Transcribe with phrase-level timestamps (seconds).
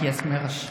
[0.00, 0.68] Mörsch.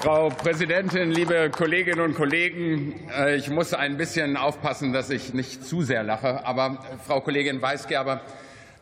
[0.00, 3.08] Frau Präsidentin, liebe Kolleginnen und Kollegen!
[3.16, 6.44] Äh, ich muss ein bisschen aufpassen, dass ich nicht zu sehr lache.
[6.44, 8.20] Aber Frau Kollegin Weisgerber,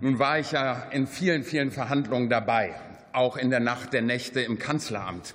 [0.00, 2.74] nun war ich ja in vielen, vielen Verhandlungen dabei,
[3.12, 5.34] auch in der Nacht der Nächte im Kanzleramt.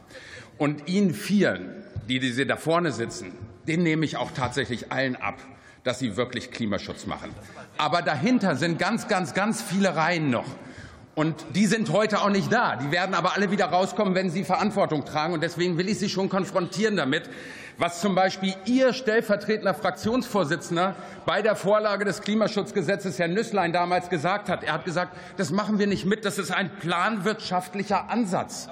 [0.58, 3.32] Und Ihnen vielen, die, die Sie da vorne sitzen,
[3.68, 5.38] den nehme ich auch tatsächlich allen ab,
[5.84, 7.30] dass sie wirklich Klimaschutz machen.
[7.78, 10.48] Aber dahinter sind ganz, ganz, ganz viele Reihen noch.
[11.18, 12.76] Und die sind heute auch nicht da.
[12.76, 15.34] Die werden aber alle wieder rauskommen, wenn sie Verantwortung tragen.
[15.34, 17.28] Und deswegen will ich Sie schon konfrontieren damit,
[17.78, 20.96] was zum Beispiel Ihr stellvertretender Fraktionsvorsitzender
[21.26, 24.64] bei der Vorlage des Klimaschutzgesetzes, Herr Nüßlein, damals gesagt hat.
[24.64, 28.70] Er hat gesagt, das machen wir nicht mit, das ist ein planwirtschaftlicher Ansatz.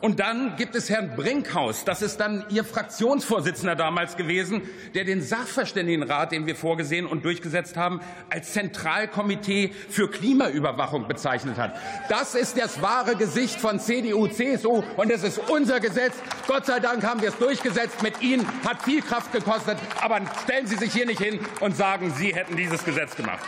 [0.00, 4.62] Und dann gibt es Herrn Brinkhaus, das ist dann Ihr Fraktionsvorsitzender damals gewesen,
[4.94, 11.74] der den Sachverständigenrat, den wir vorgesehen und durchgesetzt haben, als Zentralkomitee für Klimaüberwachung bezeichnet hat.
[12.08, 16.14] Das ist das wahre Gesicht von CDU, CSU und es ist unser Gesetz.
[16.46, 19.78] Gott sei Dank haben wir es durchgesetzt mit Ihnen, hat viel Kraft gekostet.
[20.00, 23.44] Aber stellen Sie sich hier nicht hin und sagen, Sie hätten dieses Gesetz gemacht.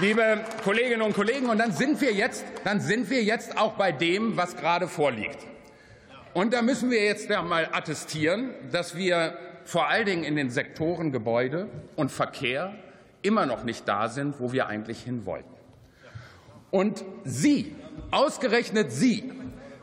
[0.00, 3.90] Liebe Kolleginnen und Kollegen, und dann sind wir jetzt, dann sind wir jetzt auch bei
[3.90, 5.38] dem, was gerade vorliegt.
[6.34, 11.10] Und da müssen wir jetzt einmal attestieren, dass wir vor allen Dingen in den Sektoren
[11.10, 11.66] Gebäude
[11.96, 12.74] und Verkehr
[13.22, 15.52] immer noch nicht da sind, wo wir eigentlich hin wollten.
[16.70, 17.74] Und Sie,
[18.10, 19.32] ausgerechnet Sie,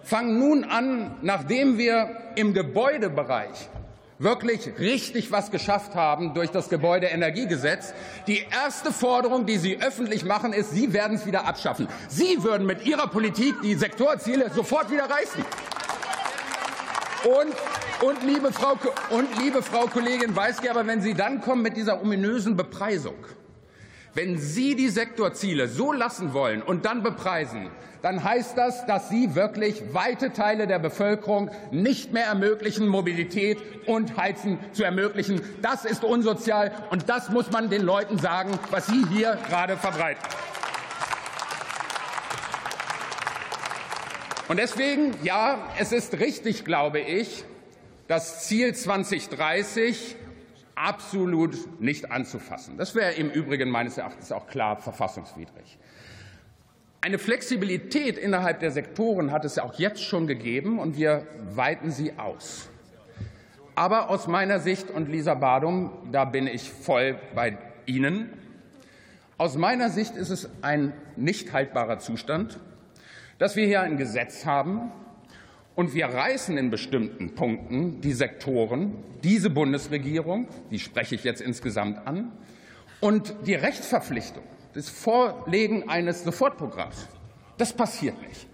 [0.02, 3.70] fangen nun an, nachdem wir im Gebäudebereich
[4.20, 7.94] wirklich richtig was geschafft haben durch das Gebäudeenergiegesetz.
[8.28, 11.88] Die erste Forderung, die Sie öffentlich machen, ist, Sie werden es wieder abschaffen.
[12.08, 15.44] Sie würden mit Ihrer Politik die Sektorziele sofort wieder reißen.
[17.26, 18.78] Und, und, liebe Frau,
[19.10, 23.16] und liebe Frau Kollegin Weisgerber, wenn Sie dann kommen mit dieser ominösen Bepreisung,
[24.16, 27.70] wenn Sie die Sektorziele so lassen wollen und dann bepreisen,
[28.02, 34.16] dann heißt das, dass Sie wirklich weite Teile der Bevölkerung nicht mehr ermöglichen, Mobilität und
[34.16, 35.42] Heizen zu ermöglichen.
[35.62, 40.22] Das ist unsozial, und das muss man den Leuten sagen, was Sie hier gerade verbreiten.
[44.48, 47.44] Und deswegen, ja, es ist richtig, glaube ich,
[48.08, 50.16] das Ziel 2030
[50.76, 52.78] absolut nicht anzufassen.
[52.78, 55.78] Das wäre im Übrigen meines Erachtens auch klar verfassungswidrig.
[57.02, 62.18] Eine Flexibilität innerhalb der Sektoren hat es auch jetzt schon gegeben, und wir weiten sie
[62.18, 62.70] aus.
[63.76, 68.34] Aber aus meiner Sicht, und Lisa Badum, da bin ich voll bei Ihnen,
[69.38, 72.58] aus meiner Sicht ist es ein nicht haltbarer Zustand,
[73.38, 74.92] dass wir hier ein Gesetz haben,
[75.76, 78.94] und wir reißen in bestimmten Punkten die Sektoren,
[79.24, 82.32] diese Bundesregierung, die spreche ich jetzt insgesamt an,
[83.02, 84.44] und die Rechtsverpflichtung,
[84.74, 87.08] das Vorlegen eines Sofortprogramms,
[87.58, 88.48] das passiert nicht.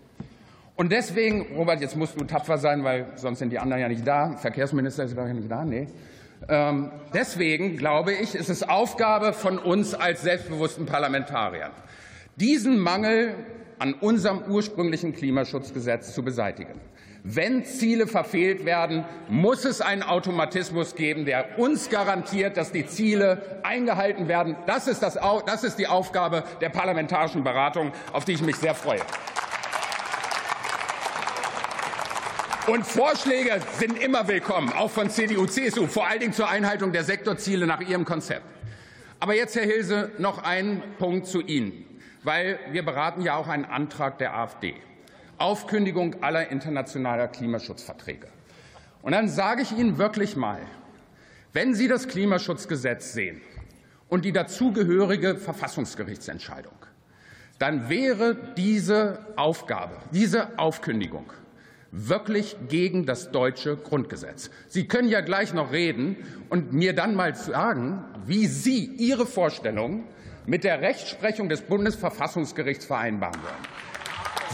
[0.76, 4.08] Und deswegen, Robert, jetzt musst du tapfer sein, weil sonst sind die anderen ja nicht
[4.08, 4.36] da.
[4.38, 5.88] Verkehrsminister ist ja nicht da, nee.
[6.50, 11.72] Ähm, deswegen glaube ich, ist es Aufgabe von uns als selbstbewussten Parlamentariern,
[12.36, 13.36] diesen Mangel
[13.82, 16.80] an unserem ursprünglichen Klimaschutzgesetz zu beseitigen.
[17.24, 23.60] Wenn Ziele verfehlt werden, muss es einen Automatismus geben, der uns garantiert, dass die Ziele
[23.64, 24.56] eingehalten werden.
[24.68, 28.76] Das ist, das, das ist die Aufgabe der parlamentarischen Beratung, auf die ich mich sehr
[28.76, 29.02] freue.
[32.68, 37.04] Und Vorschläge sind immer willkommen, auch von CDU, CSU, vor allen Dingen zur Einhaltung der
[37.04, 38.44] Sektorziele nach Ihrem Konzept.
[39.20, 41.91] Aber jetzt, Herr Hilse, noch ein Punkt zu Ihnen,
[42.24, 44.76] weil wir beraten ja auch einen Antrag der AfD.
[45.38, 48.28] Aufkündigung aller internationaler Klimaschutzverträge.
[49.02, 50.60] Und dann sage ich Ihnen wirklich mal,
[51.54, 53.42] wenn Sie das Klimaschutzgesetz sehen
[54.08, 56.76] und die dazugehörige Verfassungsgerichtsentscheidung,
[57.58, 61.26] dann wäre diese Aufgabe, diese Aufkündigung
[61.92, 64.50] wirklich gegen das deutsche Grundgesetz.
[64.68, 66.16] Sie können ja gleich noch reden
[66.50, 70.06] und mir dann mal sagen, wie Sie Ihre Vorstellungen
[70.46, 73.82] mit der Rechtsprechung des Bundesverfassungsgerichts vereinbaren wollen.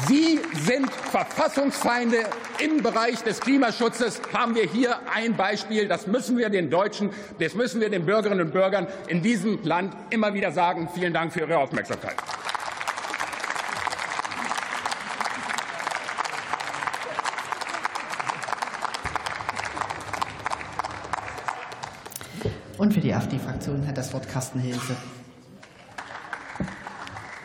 [0.05, 2.17] Sie sind Verfassungsfeinde
[2.63, 4.21] im Bereich des Klimaschutzes.
[4.31, 5.87] Haben wir hier ein Beispiel.
[5.87, 7.09] Das müssen wir den Deutschen,
[7.39, 10.87] das müssen wir den Bürgerinnen und Bürgern in diesem Land immer wieder sagen.
[10.93, 12.15] Vielen Dank für Ihre Aufmerksamkeit.
[22.77, 24.95] Und für die AfD-Fraktion hat das Wort Carsten Hilse.